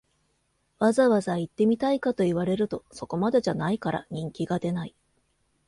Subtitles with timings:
[0.79, 4.95] わざわざ行ってみたいかと言われると、そこまでじゃないから人気が出ない